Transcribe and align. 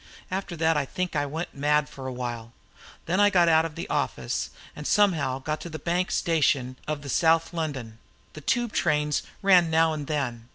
After 0.31 0.55
that 0.55 0.75
I 0.77 0.85
think 0.85 1.15
I 1.15 1.27
went 1.27 1.53
mad 1.53 1.87
for 1.87 2.07
a 2.07 2.11
while. 2.11 2.53
Then 3.05 3.19
I 3.19 3.29
got 3.29 3.47
out 3.47 3.65
of 3.65 3.75
the 3.75 3.87
office, 3.87 4.49
and 4.75 4.87
somehow 4.87 5.37
got 5.37 5.61
to 5.61 5.69
the 5.69 5.77
Bank 5.77 6.09
station 6.09 6.75
of 6.87 7.03
the 7.03 7.07
South 7.07 7.53
London 7.53 7.99
the 8.33 8.41
Tube 8.41 8.73
trains 8.73 9.21
ran 9.43 9.69
now 9.69 9.93
and 9.93 10.07
then. 10.07 10.47